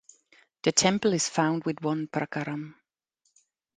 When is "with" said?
1.65-1.83